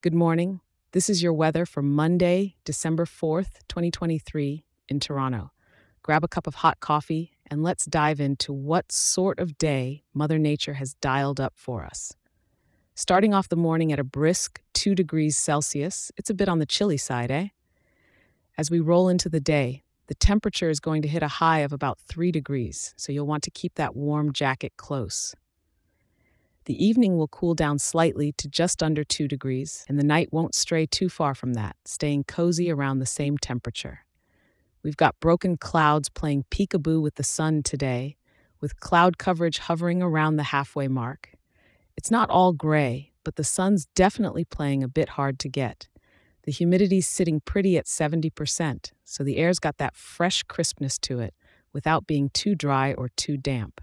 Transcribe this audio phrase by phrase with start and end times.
[0.00, 0.60] Good morning.
[0.92, 5.50] This is your weather for Monday, December 4th, 2023, in Toronto.
[6.04, 10.38] Grab a cup of hot coffee and let's dive into what sort of day Mother
[10.38, 12.14] Nature has dialed up for us.
[12.94, 16.64] Starting off the morning at a brisk 2 degrees Celsius, it's a bit on the
[16.64, 17.48] chilly side, eh?
[18.56, 21.72] As we roll into the day, the temperature is going to hit a high of
[21.72, 25.34] about 3 degrees, so you'll want to keep that warm jacket close.
[26.68, 30.54] The evening will cool down slightly to just under 2 degrees, and the night won't
[30.54, 34.00] stray too far from that, staying cozy around the same temperature.
[34.82, 38.18] We've got broken clouds playing peekaboo with the sun today,
[38.60, 41.30] with cloud coverage hovering around the halfway mark.
[41.96, 45.88] It's not all gray, but the sun's definitely playing a bit hard to get.
[46.42, 51.32] The humidity's sitting pretty at 70%, so the air's got that fresh crispness to it
[51.72, 53.80] without being too dry or too damp.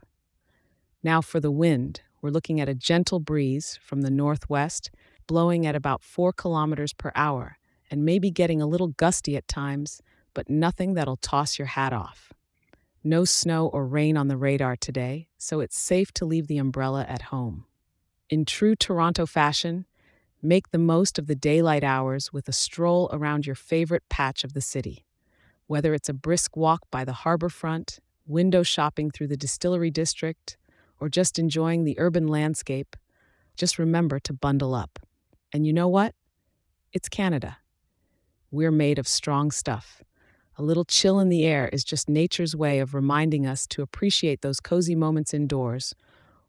[1.01, 4.89] Now for the wind, we're looking at a gentle breeze from the northwest,
[5.27, 7.59] blowing at about 4 kilometers per hour,
[7.91, 10.01] and maybe getting a little gusty at times,
[10.33, 12.33] but nothing that'll toss your hat off.
[13.03, 17.05] No snow or rain on the radar today, so it's safe to leave the umbrella
[17.07, 17.65] at home.
[18.27, 19.85] In true Toronto fashion,
[20.41, 24.53] make the most of the daylight hours with a stroll around your favorite patch of
[24.53, 25.05] the city.
[25.67, 30.57] Whether it's a brisk walk by the harbor front, window shopping through the distillery district,
[30.99, 32.95] or just enjoying the urban landscape,
[33.55, 34.99] just remember to bundle up.
[35.53, 36.13] And you know what?
[36.93, 37.57] It's Canada.
[38.51, 40.01] We're made of strong stuff.
[40.57, 44.41] A little chill in the air is just nature's way of reminding us to appreciate
[44.41, 45.93] those cozy moments indoors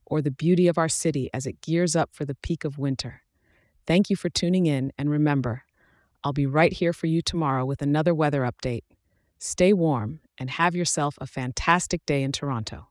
[0.05, 3.23] or the beauty of our city as it gears up for the peak of winter.
[3.87, 5.63] Thank you for tuning in, and remember,
[6.23, 8.83] I'll be right here for you tomorrow with another weather update.
[9.39, 12.89] Stay warm and have yourself a fantastic day in Toronto.